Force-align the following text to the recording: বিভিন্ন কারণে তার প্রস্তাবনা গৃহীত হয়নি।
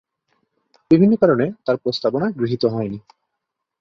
বিভিন্ন 0.91 1.13
কারণে 1.15 1.45
তার 1.65 1.77
প্রস্তাবনা 1.77 2.27
গৃহীত 2.31 2.63
হয়নি। 2.65 2.99